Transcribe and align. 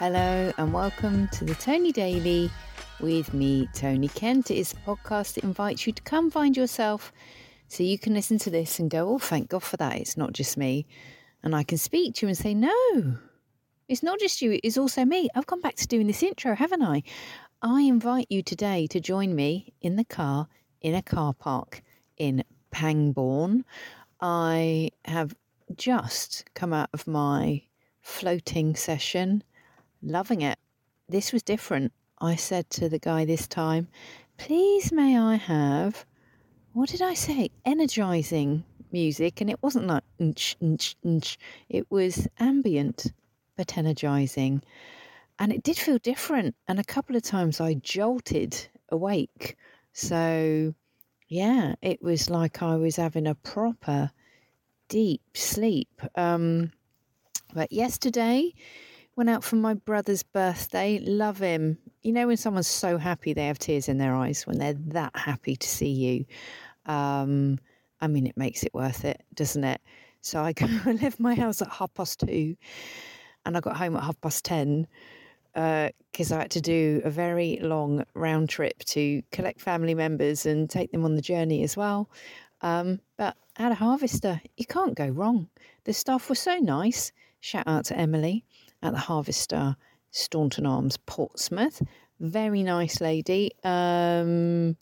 Hello 0.00 0.50
and 0.56 0.72
welcome 0.72 1.28
to 1.28 1.44
the 1.44 1.54
Tony 1.56 1.92
Daily 1.92 2.50
with 3.00 3.34
me, 3.34 3.68
Tony 3.74 4.08
Kent. 4.08 4.50
It 4.50 4.56
is 4.56 4.72
a 4.72 4.76
podcast 4.76 5.34
that 5.34 5.44
invites 5.44 5.86
you 5.86 5.92
to 5.92 6.00
come 6.00 6.30
find 6.30 6.56
yourself 6.56 7.12
so 7.68 7.82
you 7.82 7.98
can 7.98 8.14
listen 8.14 8.38
to 8.38 8.48
this 8.48 8.78
and 8.78 8.88
go, 8.88 9.10
oh, 9.10 9.18
thank 9.18 9.50
God 9.50 9.62
for 9.62 9.76
that. 9.76 9.98
It's 9.98 10.16
not 10.16 10.32
just 10.32 10.56
me. 10.56 10.86
And 11.42 11.54
I 11.54 11.64
can 11.64 11.76
speak 11.76 12.14
to 12.14 12.24
you 12.24 12.28
and 12.28 12.38
say, 12.38 12.54
no, 12.54 13.18
it's 13.88 14.02
not 14.02 14.18
just 14.18 14.40
you, 14.40 14.58
it's 14.64 14.78
also 14.78 15.04
me. 15.04 15.28
I've 15.34 15.46
gone 15.46 15.60
back 15.60 15.76
to 15.76 15.86
doing 15.86 16.06
this 16.06 16.22
intro, 16.22 16.54
haven't 16.54 16.80
I? 16.80 17.02
I 17.60 17.82
invite 17.82 18.28
you 18.30 18.42
today 18.42 18.86
to 18.86 19.00
join 19.00 19.34
me 19.34 19.74
in 19.82 19.96
the 19.96 20.04
car 20.04 20.48
in 20.80 20.94
a 20.94 21.02
car 21.02 21.34
park 21.34 21.82
in 22.16 22.42
Pangbourne. 22.70 23.66
I 24.18 24.92
have 25.04 25.36
just 25.76 26.46
come 26.54 26.72
out 26.72 26.88
of 26.94 27.06
my 27.06 27.64
floating 28.00 28.74
session, 28.74 29.44
loving 30.02 30.42
it. 30.42 30.58
This 31.08 31.32
was 31.32 31.42
different. 31.42 31.92
I 32.18 32.36
said 32.36 32.68
to 32.70 32.88
the 32.88 32.98
guy 32.98 33.24
this 33.24 33.46
time, 33.46 33.88
please 34.36 34.92
may 34.92 35.18
I 35.18 35.36
have, 35.36 36.04
what 36.72 36.88
did 36.90 37.02
I 37.02 37.14
say? 37.14 37.50
Energizing 37.64 38.64
music. 38.92 39.40
And 39.40 39.50
it 39.50 39.62
wasn't 39.62 39.86
like, 39.86 40.04
nch, 40.20 40.56
nch, 40.62 40.94
nch. 41.04 41.36
it 41.68 41.86
was 41.90 42.28
ambient, 42.38 43.12
but 43.56 43.76
energizing. 43.76 44.62
And 45.38 45.52
it 45.52 45.62
did 45.62 45.78
feel 45.78 45.98
different. 45.98 46.54
And 46.68 46.78
a 46.78 46.84
couple 46.84 47.16
of 47.16 47.22
times 47.22 47.60
I 47.60 47.74
jolted 47.74 48.68
awake. 48.90 49.56
So, 49.92 50.74
yeah, 51.28 51.74
it 51.80 52.02
was 52.02 52.28
like 52.28 52.62
I 52.62 52.76
was 52.76 52.96
having 52.96 53.26
a 53.26 53.34
proper 53.34 54.10
deep 54.88 55.22
sleep. 55.34 55.88
Um, 56.14 56.72
but 57.54 57.72
yesterday, 57.72 58.52
went 59.20 59.28
out 59.28 59.44
for 59.44 59.56
my 59.56 59.74
brother's 59.74 60.22
birthday. 60.22 60.98
Love 60.98 61.40
him. 61.40 61.76
You 62.00 62.10
know, 62.10 62.26
when 62.26 62.38
someone's 62.38 62.66
so 62.66 62.96
happy 62.96 63.34
they 63.34 63.48
have 63.48 63.58
tears 63.58 63.86
in 63.86 63.98
their 63.98 64.14
eyes 64.14 64.46
when 64.46 64.58
they're 64.58 64.72
that 64.72 65.14
happy 65.14 65.56
to 65.56 65.68
see 65.68 65.90
you. 65.90 66.24
Um, 66.90 67.58
I 68.00 68.06
mean, 68.06 68.26
it 68.26 68.38
makes 68.38 68.62
it 68.62 68.72
worth 68.72 69.04
it, 69.04 69.22
doesn't 69.34 69.62
it? 69.62 69.82
So 70.22 70.40
I, 70.40 70.52
go. 70.54 70.66
I 70.86 70.92
left 70.92 71.20
my 71.20 71.34
house 71.34 71.60
at 71.60 71.68
half 71.68 71.92
past 71.92 72.20
two 72.20 72.56
and 73.44 73.58
I 73.58 73.60
got 73.60 73.76
home 73.76 73.94
at 73.94 74.04
half 74.04 74.18
past 74.22 74.42
10 74.46 74.86
because 75.52 76.32
uh, 76.32 76.36
I 76.36 76.38
had 76.38 76.50
to 76.52 76.62
do 76.62 77.02
a 77.04 77.10
very 77.10 77.58
long 77.60 78.04
round 78.14 78.48
trip 78.48 78.78
to 78.86 79.20
collect 79.32 79.60
family 79.60 79.94
members 79.94 80.46
and 80.46 80.70
take 80.70 80.92
them 80.92 81.04
on 81.04 81.14
the 81.14 81.20
journey 81.20 81.62
as 81.62 81.76
well. 81.76 82.08
Um, 82.62 83.00
but 83.18 83.36
at 83.58 83.70
a 83.70 83.74
harvester, 83.74 84.40
you 84.56 84.64
can't 84.64 84.94
go 84.94 85.08
wrong. 85.08 85.50
The 85.84 85.92
staff 85.92 86.30
were 86.30 86.34
so 86.36 86.56
nice. 86.56 87.12
Shout 87.40 87.64
out 87.66 87.84
to 87.86 87.98
Emily 87.98 88.46
at 88.82 88.92
the 88.92 88.98
harvester, 88.98 89.76
Staunton 90.10 90.66
Arms, 90.66 90.96
Portsmouth. 91.06 91.82
Very 92.20 92.62
nice 92.62 93.00
lady. 93.00 93.52
Um, 93.64 94.76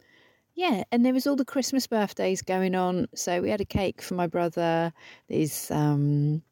yeah, 0.55 0.83
and 0.91 1.07
there 1.07 1.15
was 1.15 1.27
all 1.27 1.37
the 1.37 1.45
Christmas 1.45 1.87
birthdays 1.87 2.43
going 2.43 2.75
on. 2.75 3.07
So 3.15 3.41
we 3.41 3.51
had 3.51 3.61
a 3.61 3.65
cake 3.65 4.03
for 4.03 4.15
my 4.15 4.27
brother. 4.27 4.93
These 5.29 5.71
um, 5.71 6.43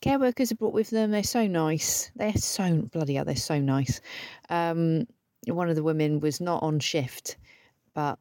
care 0.00 0.18
workers 0.18 0.50
are 0.50 0.56
brought 0.56 0.74
with 0.74 0.90
them. 0.90 1.12
They're 1.12 1.22
so 1.22 1.46
nice. 1.46 2.10
They're 2.16 2.32
so 2.34 2.82
bloody 2.92 3.14
hell. 3.14 3.24
They're 3.24 3.36
so 3.36 3.60
nice. 3.60 4.00
Um, 4.50 5.06
one 5.46 5.68
of 5.68 5.76
the 5.76 5.84
women 5.84 6.20
was 6.20 6.40
not 6.40 6.62
on 6.62 6.80
shift, 6.80 7.36
but 7.94 8.18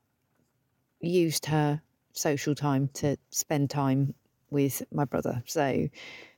used 1.00 1.48
her 1.48 1.82
social 2.14 2.54
time 2.54 2.90
to 2.94 3.18
spend 3.32 3.70
time 3.70 4.14
with 4.54 4.82
my 4.92 5.04
brother. 5.04 5.44
So 5.46 5.90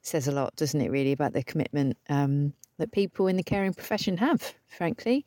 says 0.01 0.27
a 0.27 0.31
lot, 0.31 0.55
doesn't 0.55 0.81
it? 0.81 0.89
Really 0.89 1.11
about 1.11 1.33
the 1.33 1.43
commitment 1.43 1.97
um, 2.09 2.53
that 2.79 2.91
people 2.91 3.27
in 3.27 3.37
the 3.37 3.43
caring 3.43 3.73
profession 3.73 4.17
have. 4.17 4.55
Frankly, 4.67 5.25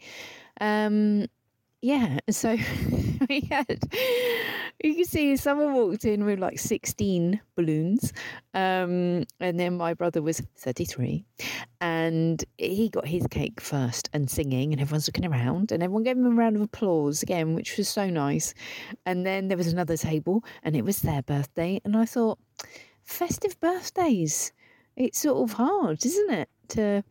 um, 0.60 1.26
yeah. 1.81 2.19
So 2.31 2.56
we 3.28 3.41
had, 3.50 3.81
you 4.83 4.94
can 4.94 5.05
see 5.05 5.37
someone 5.37 5.75
walked 5.75 6.05
in 6.05 6.25
with 6.25 6.39
like 6.39 6.59
16 6.59 7.41
balloons. 7.56 8.12
Um, 8.55 9.25
and 9.41 9.59
then 9.59 9.77
my 9.77 9.94
brother 9.94 10.22
was 10.22 10.43
33 10.59 11.25
and 11.81 12.44
he 12.59 12.88
got 12.88 13.06
his 13.06 13.27
cake 13.28 13.61
first 13.61 14.09
and 14.12 14.31
singing 14.31 14.72
and 14.72 14.81
everyone's 14.81 15.09
looking 15.09 15.27
around 15.27 15.72
and 15.72 15.83
everyone 15.83 16.05
gave 16.05 16.17
him 16.17 16.27
a 16.27 16.31
round 16.31 16.56
of 16.56 16.62
applause 16.62 17.22
again, 17.22 17.55
which 17.55 17.77
was 17.77 17.88
so 17.88 18.09
nice. 18.09 18.55
And 19.06 19.27
then 19.27 19.49
there 19.49 19.56
was 19.56 19.72
another 19.72 19.97
table 19.97 20.44
and 20.62 20.77
it 20.77 20.84
was 20.84 21.00
their 21.00 21.22
birthday. 21.22 21.81
And 21.84 21.97
I 21.97 22.05
thought, 22.05 22.38
festive 23.05 23.59
birthdays, 23.61 24.53
it's 24.97 25.21
sort 25.21 25.49
of 25.49 25.56
hard, 25.56 26.05
isn't 26.05 26.31
it? 26.31 26.49
To 26.69 27.03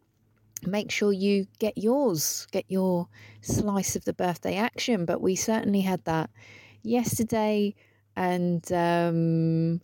make 0.66 0.92
sure 0.92 1.12
you 1.12 1.48
get 1.60 1.78
yours, 1.78 2.48
get 2.52 2.66
your 2.68 3.08
slice 3.42 3.96
of 3.96 4.06
the 4.06 4.14
birthday 4.14 4.56
action. 4.56 5.06
But 5.06 5.22
we 5.22 5.36
certainly 5.36 5.82
had 5.82 6.04
that 6.06 6.30
yesterday. 6.84 7.76
And 8.16 8.70
um, 8.72 9.82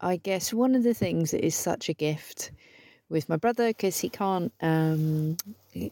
I 0.00 0.16
guess 0.16 0.52
one 0.52 0.74
of 0.74 0.82
the 0.82 0.94
things 0.94 1.32
that 1.32 1.44
is 1.44 1.54
such 1.54 1.88
a 1.88 1.94
gift 1.94 2.52
with 3.08 3.28
my 3.28 3.36
brother, 3.36 3.68
because 3.68 3.98
he 3.98 4.08
can't, 4.08 4.52
um, 4.60 5.36
and 5.74 5.90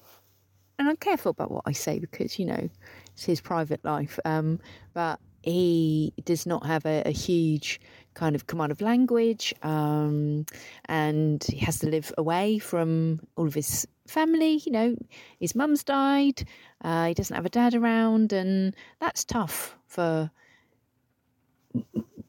I'm 0.88 0.96
careful 0.96 1.30
about 1.30 1.50
what 1.50 1.64
I 1.66 1.72
say 1.72 1.98
because, 1.98 2.38
you 2.38 2.46
know, 2.46 2.68
it's 3.12 3.24
his 3.24 3.40
private 3.40 3.84
life. 3.84 4.18
Um, 4.24 4.60
but 4.94 5.20
he 5.42 6.12
does 6.24 6.46
not 6.46 6.66
have 6.66 6.84
a, 6.86 7.02
a, 7.06 7.10
huge 7.10 7.80
kind 8.14 8.34
of 8.34 8.46
command 8.46 8.72
of 8.72 8.80
language 8.80 9.54
um, 9.62 10.44
and 10.86 11.44
he 11.44 11.58
has 11.58 11.78
to 11.78 11.88
live 11.88 12.12
away 12.18 12.58
from 12.58 13.20
all 13.36 13.46
of 13.46 13.54
his 13.54 13.86
family. 14.06 14.60
You 14.64 14.72
know, 14.72 14.96
his 15.38 15.54
mum's 15.54 15.84
died, 15.84 16.44
uh, 16.82 17.06
he 17.06 17.14
doesn't 17.14 17.34
have 17.34 17.46
a 17.46 17.50
dad 17.50 17.74
around, 17.74 18.32
and 18.32 18.74
that's 19.00 19.24
tough 19.24 19.76
for 19.86 20.30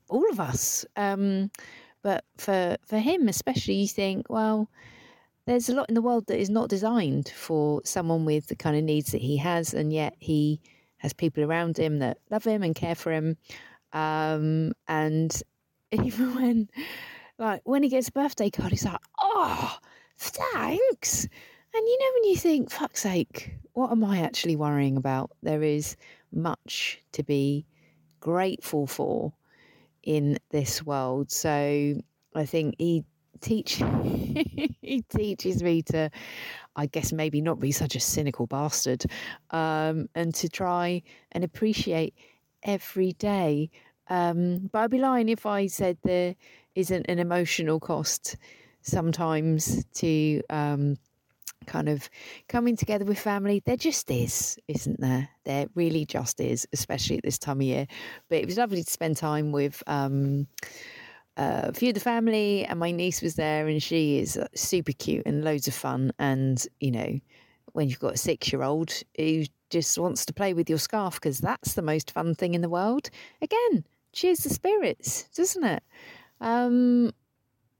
all 0.09 0.29
of 0.31 0.39
us. 0.39 0.85
Um, 0.95 1.51
but 2.03 2.25
for, 2.37 2.77
for 2.85 2.97
him, 2.97 3.27
especially, 3.27 3.75
you 3.75 3.87
think, 3.87 4.27
well, 4.29 4.69
there's 5.45 5.69
a 5.69 5.75
lot 5.75 5.89
in 5.89 5.95
the 5.95 6.01
world 6.01 6.27
that 6.27 6.39
is 6.39 6.49
not 6.49 6.69
designed 6.69 7.29
for 7.29 7.81
someone 7.83 8.25
with 8.25 8.47
the 8.47 8.55
kind 8.55 8.77
of 8.77 8.83
needs 8.83 9.11
that 9.11 9.21
he 9.21 9.37
has, 9.37 9.73
and 9.73 9.91
yet 9.91 10.15
he 10.19 10.61
has 10.97 11.13
people 11.13 11.43
around 11.43 11.77
him 11.77 11.99
that 11.99 12.17
love 12.29 12.43
him 12.43 12.61
and 12.61 12.75
care 12.75 12.95
for 12.95 13.11
him. 13.11 13.37
Um, 13.93 14.73
and 14.87 15.41
even 16.03 16.35
when, 16.35 16.69
like, 17.37 17.61
when 17.65 17.83
he 17.83 17.89
gets 17.89 18.09
a 18.09 18.11
birthday 18.11 18.49
card, 18.49 18.71
he's 18.71 18.85
like, 18.85 18.99
oh, 19.21 19.77
thanks. 20.17 21.23
And 21.73 21.87
you 21.87 21.99
know, 21.99 22.11
when 22.15 22.23
you 22.31 22.35
think, 22.37 22.69
fuck's 22.69 23.01
sake, 23.01 23.53
what 23.73 23.91
am 23.91 24.03
I 24.03 24.19
actually 24.21 24.55
worrying 24.55 24.97
about? 24.97 25.31
There 25.41 25.63
is 25.63 25.95
much 26.31 27.01
to 27.13 27.23
be 27.23 27.65
grateful 28.19 28.87
for 28.87 29.33
in 30.03 30.37
this 30.49 30.85
world. 30.85 31.31
So 31.31 31.95
I 32.35 32.45
think 32.45 32.75
he 32.77 33.03
teach 33.41 33.75
he 34.03 35.03
teaches 35.09 35.63
me 35.63 35.81
to 35.81 36.09
I 36.75 36.85
guess 36.85 37.11
maybe 37.11 37.41
not 37.41 37.59
be 37.59 37.71
such 37.71 37.95
a 37.95 37.99
cynical 37.99 38.47
bastard 38.47 39.03
um, 39.49 40.07
and 40.15 40.33
to 40.35 40.47
try 40.49 41.01
and 41.31 41.43
appreciate 41.43 42.13
every 42.63 43.13
day. 43.13 43.69
Um, 44.11 44.69
but 44.73 44.79
I'd 44.79 44.91
be 44.91 44.99
lying 44.99 45.29
if 45.29 45.45
I 45.45 45.67
said 45.67 45.97
there 46.03 46.35
isn't 46.75 47.05
an 47.07 47.17
emotional 47.17 47.79
cost 47.79 48.35
sometimes 48.81 49.85
to 49.93 50.41
um, 50.49 50.97
kind 51.65 51.87
of 51.87 52.09
coming 52.49 52.75
together 52.75 53.05
with 53.05 53.17
family. 53.17 53.61
There 53.65 53.77
just 53.77 54.11
is, 54.11 54.59
isn't 54.67 54.99
there? 54.99 55.29
There 55.45 55.67
really 55.75 56.05
just 56.05 56.41
is, 56.41 56.67
especially 56.73 57.19
at 57.19 57.23
this 57.23 57.39
time 57.39 57.61
of 57.61 57.63
year. 57.63 57.87
But 58.27 58.39
it 58.39 58.47
was 58.47 58.57
lovely 58.57 58.83
to 58.83 58.91
spend 58.91 59.15
time 59.15 59.53
with 59.53 59.81
um, 59.87 60.45
uh, 61.37 61.61
a 61.69 61.73
few 61.73 61.89
of 61.89 61.95
the 61.95 62.01
family, 62.01 62.65
and 62.65 62.79
my 62.79 62.91
niece 62.91 63.21
was 63.21 63.35
there, 63.35 63.69
and 63.69 63.81
she 63.81 64.19
is 64.19 64.35
uh, 64.35 64.47
super 64.53 64.91
cute 64.91 65.25
and 65.25 65.45
loads 65.45 65.69
of 65.69 65.73
fun. 65.73 66.11
And 66.19 66.61
you 66.81 66.91
know, 66.91 67.17
when 67.71 67.87
you've 67.87 67.99
got 67.99 68.15
a 68.15 68.17
six-year-old 68.17 68.91
who 69.15 69.45
just 69.69 69.97
wants 69.97 70.25
to 70.25 70.33
play 70.33 70.53
with 70.53 70.69
your 70.69 70.79
scarf 70.79 71.13
because 71.13 71.39
that's 71.39 71.75
the 71.75 71.81
most 71.81 72.11
fun 72.11 72.35
thing 72.35 72.55
in 72.55 72.61
the 72.61 72.67
world. 72.67 73.09
Again, 73.41 73.85
cheers 74.13 74.39
the 74.39 74.49
spirits, 74.49 75.23
doesn't 75.35 75.63
it? 75.63 75.83
Um, 76.39 77.13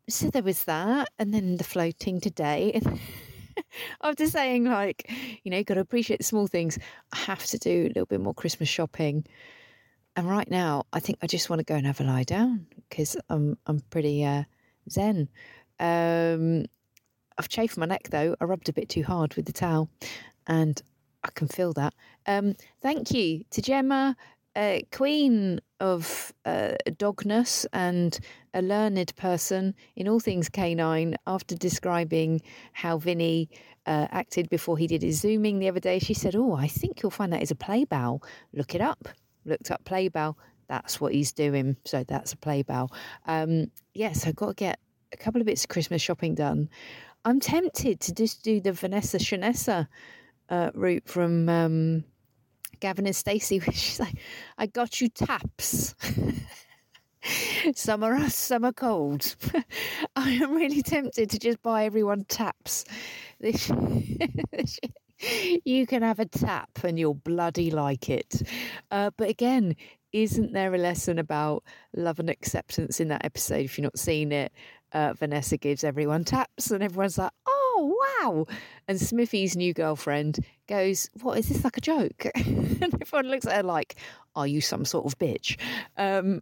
so 0.10 0.30
there 0.30 0.44
was 0.44 0.66
that, 0.66 1.10
and 1.20 1.34
then 1.34 1.58
the 1.58 1.64
floating 1.64 2.20
today. 2.20 2.82
After 4.04 4.28
saying 4.28 4.66
like, 4.66 5.12
you 5.44 5.52
know, 5.52 5.64
got 5.64 5.76
to 5.76 5.80
appreciate 5.80 6.18
the 6.18 6.24
small 6.24 6.48
things, 6.48 6.78
I 7.14 7.18
have 7.18 7.46
to 7.48 7.58
do 7.58 7.84
a 7.84 7.88
little 7.88 8.06
bit 8.06 8.22
more 8.22 8.34
Christmas 8.34 8.70
shopping. 8.70 9.26
And 10.16 10.30
right 10.30 10.50
now, 10.50 10.86
I 10.92 11.00
think 11.00 11.20
I 11.22 11.28
just 11.28 11.50
want 11.50 11.60
to 11.60 11.66
go 11.66 11.76
and 11.76 11.86
have 11.86 12.02
a 12.02 12.04
lie 12.04 12.24
down 12.24 12.68
because 12.90 13.16
I'm 13.30 13.58
I'm 13.66 13.80
pretty 13.90 14.26
uh, 14.26 14.44
zen. 14.90 15.30
Um, 15.80 16.66
I've 17.38 17.50
chafed 17.50 17.78
my 17.78 17.86
neck 17.86 18.10
though. 18.10 18.36
I 18.42 18.46
rubbed 18.46 18.70
a 18.70 18.74
bit 18.74 18.90
too 18.90 19.04
hard 19.04 19.36
with 19.36 19.46
the 19.46 19.54
towel, 19.54 19.90
and 20.48 20.82
I 21.24 21.30
can 21.34 21.48
feel 21.48 21.74
that. 21.74 21.94
Um, 22.28 22.56
thank 22.82 23.12
you 23.12 23.46
to 23.52 23.62
Gemma, 23.62 24.18
a 24.56 24.86
queen 24.92 25.60
of 25.80 26.34
uh, 26.46 26.74
dogness 26.88 27.66
and 27.74 28.20
a 28.54 28.62
learned 28.62 29.16
person 29.16 29.74
in 29.96 30.08
all 30.08 30.20
things 30.20 30.50
canine, 30.50 31.16
after 31.26 31.56
describing 31.56 32.42
how 32.74 32.98
Vinny 32.98 33.50
uh, 33.86 34.08
acted 34.12 34.50
before 34.50 34.78
he 34.78 34.88
did 34.88 35.02
his 35.02 35.20
zooming 35.20 35.60
the 35.60 35.70
other 35.70 35.80
day, 35.80 36.00
she 36.00 36.14
said, 36.14 36.36
Oh, 36.36 36.54
I 36.54 36.68
think 36.68 37.02
you'll 37.02 37.12
find 37.12 37.32
that 37.34 37.42
is 37.42 37.52
a 37.52 37.56
play 37.56 37.86
bow. 37.86 38.22
Look 38.54 38.76
it 38.76 38.82
up. 38.82 39.08
Looked 39.46 39.72
up 39.72 39.84
play 39.86 40.08
bow. 40.08 40.36
That's 40.68 41.02
what 41.02 41.14
he's 41.14 41.32
doing. 41.32 41.76
So 41.86 42.04
that's 42.04 42.34
a 42.34 42.38
play 42.38 42.62
bow. 42.62 42.90
Um, 43.26 43.72
yes, 43.94 44.28
I've 44.28 44.36
got 44.36 44.50
to 44.50 44.54
get 44.54 44.80
a 45.12 45.18
couple 45.18 45.42
of 45.42 45.48
bits 45.48 45.64
of 45.64 45.70
Christmas 45.70 46.02
shopping 46.02 46.36
done. 46.36 46.70
I'm 47.26 47.40
tempted 47.40 48.00
to 48.02 48.14
just 48.14 48.44
do 48.44 48.62
the 48.62 48.72
Vanessa 48.72 49.18
Shanessa 49.18 49.88
uh, 50.50 50.72
route 50.74 51.08
from 51.08 51.50
um, 51.50 52.04
Gavin 52.82 53.06
and 53.06 53.16
Stacey, 53.16 53.58
is 53.68 54.00
like, 54.00 54.16
I 54.58 54.66
got 54.66 55.00
you 55.00 55.08
taps. 55.08 55.96
some 57.76 58.04
are 58.04 58.16
us, 58.16 58.36
some 58.36 58.66
are 58.66 58.74
cold. 58.74 59.36
I 60.16 60.32
am 60.32 60.54
really 60.54 60.82
tempted 60.82 61.30
to 61.30 61.40
just 61.40 61.62
buy 61.62 61.86
everyone 61.86 62.26
taps. 62.26 62.84
This, 63.40 63.72
you 65.66 65.88
can 65.88 66.02
have 66.02 66.20
a 66.20 66.26
tap 66.26 66.70
and 66.84 67.00
you'll 67.00 67.14
bloody 67.14 67.72
like 67.72 68.10
it. 68.10 68.42
Uh, 68.90 69.12
but 69.16 69.30
again, 69.30 69.76
isn't 70.12 70.52
there 70.52 70.74
a 70.74 70.78
lesson 70.78 71.20
about 71.20 71.64
love 71.96 72.20
and 72.20 72.30
acceptance 72.30 73.00
in 73.00 73.08
that 73.10 73.24
episode? 73.24 73.66
If 73.66 73.78
you've 73.78 73.84
not 73.84 74.00
seen 74.00 74.32
it, 74.32 74.52
uh, 74.94 75.14
Vanessa 75.14 75.58
gives 75.58 75.84
everyone 75.84 76.26
taps 76.26 76.72
and 76.72 76.84
everyone's 76.84 77.18
like, 77.18 77.32
wow. 77.82 78.46
And 78.88 79.00
Smithy's 79.00 79.56
new 79.56 79.74
girlfriend 79.74 80.40
goes, 80.68 81.10
what, 81.22 81.38
is 81.38 81.50
this 81.50 81.64
like 81.64 81.78
a 81.78 81.82
joke? 81.82 82.26
and 82.36 82.98
everyone 83.02 83.30
looks 83.30 83.46
at 83.46 83.58
her 83.58 83.64
like, 83.64 83.96
are 84.36 84.48
you 84.48 84.62
some 84.62 84.86
sort 84.86 85.06
of 85.06 85.18
bitch? 85.20 85.58
Um, 85.98 86.40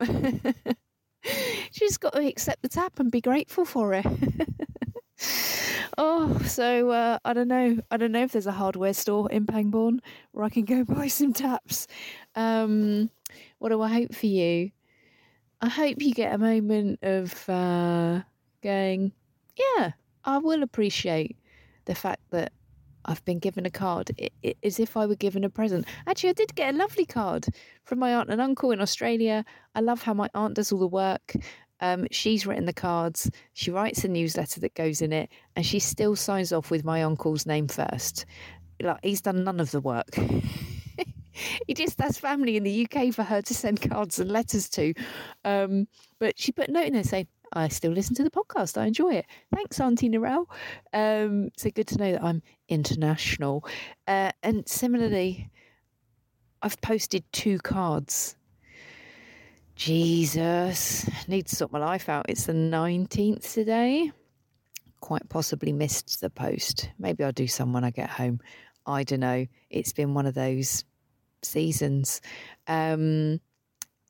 she's 1.71 1.97
got 1.97 2.13
to 2.13 2.25
accept 2.25 2.61
the 2.61 2.69
tap 2.69 2.99
and 2.99 3.11
be 3.11 3.21
grateful 3.21 3.65
for 3.65 3.93
it. 3.93 4.05
oh, 5.97 6.37
so 6.39 6.89
uh, 6.89 7.19
I 7.25 7.33
don't 7.33 7.47
know. 7.47 7.79
I 7.91 7.97
don't 7.97 8.11
know 8.11 8.23
if 8.23 8.31
there's 8.31 8.47
a 8.47 8.51
hardware 8.51 8.93
store 8.93 9.31
in 9.31 9.45
Pangbourne 9.45 10.01
where 10.31 10.45
I 10.45 10.49
can 10.49 10.65
go 10.65 10.83
buy 10.83 11.07
some 11.07 11.33
taps. 11.33 11.87
Um, 12.35 13.09
what 13.57 13.69
do 13.69 13.81
I 13.81 13.89
hope 13.89 14.13
for 14.13 14.27
you? 14.27 14.71
I 15.61 15.67
hope 15.67 16.01
you 16.01 16.13
get 16.13 16.33
a 16.33 16.37
moment 16.37 16.99
of 17.01 17.49
uh, 17.49 18.21
going, 18.63 19.11
yeah, 19.57 19.91
I 20.29 20.37
will 20.37 20.61
appreciate 20.61 21.35
the 21.85 21.95
fact 21.95 22.21
that 22.29 22.53
I've 23.03 23.25
been 23.25 23.39
given 23.39 23.65
a 23.65 23.71
card 23.71 24.11
it, 24.15 24.31
it, 24.43 24.57
as 24.61 24.79
if 24.79 24.95
I 24.95 25.07
were 25.07 25.15
given 25.15 25.43
a 25.43 25.49
present. 25.49 25.87
Actually, 26.05 26.29
I 26.29 26.33
did 26.33 26.53
get 26.53 26.75
a 26.75 26.77
lovely 26.77 27.07
card 27.07 27.47
from 27.83 27.97
my 27.97 28.13
aunt 28.13 28.29
and 28.29 28.39
uncle 28.39 28.69
in 28.69 28.79
Australia. 28.79 29.43
I 29.73 29.79
love 29.79 30.03
how 30.03 30.13
my 30.13 30.29
aunt 30.35 30.53
does 30.53 30.71
all 30.71 30.77
the 30.77 30.87
work. 30.87 31.33
Um, 31.79 32.05
she's 32.11 32.45
written 32.45 32.65
the 32.65 32.73
cards, 32.73 33.31
she 33.53 33.71
writes 33.71 34.03
the 34.03 34.07
newsletter 34.07 34.59
that 34.59 34.75
goes 34.75 35.01
in 35.01 35.13
it, 35.13 35.31
and 35.55 35.65
she 35.65 35.79
still 35.79 36.15
signs 36.15 36.53
off 36.53 36.69
with 36.69 36.83
my 36.83 37.01
uncle's 37.01 37.47
name 37.47 37.67
first. 37.67 38.27
Like 38.79 38.99
he's 39.01 39.21
done 39.21 39.43
none 39.43 39.59
of 39.59 39.71
the 39.71 39.81
work. 39.81 40.13
he 41.67 41.73
just 41.73 41.99
has 42.01 42.19
family 42.19 42.55
in 42.55 42.63
the 42.63 42.85
UK 42.87 43.13
for 43.13 43.23
her 43.23 43.41
to 43.41 43.53
send 43.55 43.81
cards 43.81 44.19
and 44.19 44.29
letters 44.29 44.69
to. 44.69 44.93
Um, 45.43 45.87
but 46.19 46.37
she 46.37 46.51
put 46.51 46.69
a 46.69 46.71
note 46.71 46.85
in 46.85 46.93
there 46.93 47.03
saying, 47.03 47.27
I 47.53 47.67
still 47.67 47.91
listen 47.91 48.15
to 48.15 48.23
the 48.23 48.31
podcast. 48.31 48.79
I 48.79 48.85
enjoy 48.85 49.15
it. 49.15 49.25
Thanks, 49.53 49.79
Auntie 49.79 50.09
Narelle. 50.09 50.45
Um, 50.93 51.49
so 51.57 51.69
good 51.69 51.87
to 51.87 51.97
know 51.97 52.11
that 52.13 52.23
I'm 52.23 52.41
international. 52.67 53.65
Uh, 54.07 54.31
and 54.43 54.67
similarly, 54.67 55.49
I've 56.61 56.79
posted 56.81 57.23
two 57.31 57.57
cards. 57.59 58.35
Jesus, 59.75 61.09
need 61.27 61.47
to 61.47 61.55
sort 61.55 61.71
my 61.71 61.79
life 61.79 62.09
out. 62.09 62.25
It's 62.27 62.45
the 62.45 62.53
19th 62.53 63.53
today. 63.53 64.11
Quite 64.99 65.29
possibly 65.29 65.71
missed 65.71 66.19
the 66.19 66.29
post. 66.29 66.89
Maybe 66.99 67.23
I'll 67.23 67.31
do 67.31 67.47
some 67.47 67.71
when 67.71 67.85
I 67.85 67.91
get 67.91 68.09
home. 68.09 68.41
I 68.85 69.03
don't 69.03 69.21
know. 69.21 69.45
It's 69.69 69.93
been 69.93 70.13
one 70.13 70.25
of 70.25 70.33
those 70.33 70.83
seasons. 71.43 72.21
Um, 72.67 73.39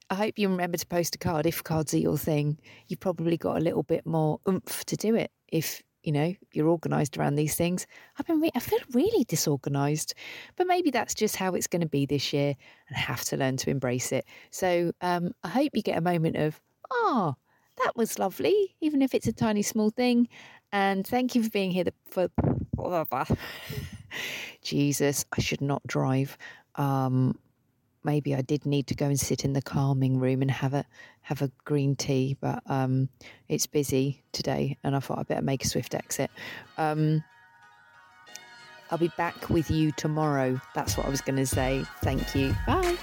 I 0.10 0.16
hope 0.16 0.40
you 0.40 0.50
remember 0.50 0.78
to 0.78 0.88
post 0.88 1.16
a 1.16 1.18
card 1.20 1.46
if 1.46 1.64
cards 1.64 1.94
are 1.94 2.00
your 2.00 2.18
thing. 2.18 2.58
You've 2.88 3.00
probably 3.00 3.38
got 3.38 3.58
a 3.58 3.62
little 3.62 3.84
bit 3.84 4.06
more 4.06 4.40
oomph 4.48 4.86
to 4.86 4.96
do 4.96 5.16
it 5.16 5.32
if 5.48 5.84
you 6.04 6.12
know 6.12 6.34
you're 6.54 6.70
organised 6.70 7.18
around 7.18 7.36
these 7.36 7.56
things. 7.56 7.86
I've 8.18 8.26
been 8.26 8.40
re- 8.40 8.52
I 8.56 8.60
feel 8.60 8.80
really 8.94 9.24
disorganised, 9.26 10.14
but 10.56 10.68
maybe 10.68 10.92
that's 10.92 11.14
just 11.14 11.36
how 11.36 11.54
it's 11.54 11.68
going 11.68 11.82
to 11.82 11.88
be 11.88 12.06
this 12.06 12.34
year, 12.34 12.56
and 12.88 12.98
I 12.98 13.00
have 13.00 13.24
to 13.26 13.38
learn 13.38 13.58
to 13.58 13.70
embrace 13.70 14.12
it. 14.12 14.26
So 14.52 14.92
um, 15.02 15.34
I 15.44 15.50
hope 15.50 15.72
you 15.74 15.82
get 15.82 15.98
a 15.98 16.02
moment 16.02 16.38
of 16.38 16.60
ah. 16.92 17.36
Oh, 17.36 17.36
that 17.84 17.96
was 17.96 18.20
lovely, 18.20 18.76
even 18.82 19.02
if 19.02 19.16
it's 19.16 19.28
a 19.28 19.34
tiny 19.34 19.62
small 19.62 19.90
thing. 19.90 20.28
And 20.72 21.06
thank 21.08 21.34
you 21.34 21.44
for 21.44 21.50
being 21.50 21.72
here. 21.72 21.86
For 22.08 22.30
Jesus, 24.62 25.26
I 25.36 25.42
should 25.42 25.62
not 25.62 25.86
drive. 25.88 26.38
Um, 26.76 27.38
maybe 28.04 28.36
I 28.36 28.42
did 28.42 28.66
need 28.66 28.88
to 28.88 28.96
go 28.96 29.06
and 29.06 29.20
sit 29.20 29.46
in 29.46 29.54
the 29.54 29.62
calming 29.62 30.20
room 30.20 30.42
and 30.42 30.52
have 30.52 30.74
a 30.74 30.86
have 31.22 31.42
a 31.42 31.52
green 31.66 31.96
tea, 31.96 32.38
but 32.40 32.62
um, 32.66 33.10
it's 33.48 33.68
busy 33.68 34.24
today, 34.32 34.78
and 34.84 34.96
I 34.96 35.00
thought 35.00 35.20
I 35.20 35.24
better 35.24 35.42
make 35.42 35.64
a 35.64 35.68
swift 35.68 35.94
exit. 35.94 36.32
Um, 36.78 37.24
I'll 38.92 38.98
be 38.98 39.12
back 39.18 39.50
with 39.50 39.70
you 39.70 39.92
tomorrow. 39.92 40.60
That's 40.74 40.98
what 40.98 41.06
I 41.06 41.10
was 41.10 41.22
going 41.22 41.38
to 41.38 41.46
say. 41.46 41.84
Thank 42.02 42.34
you. 42.36 42.56
Bye. 42.66 42.98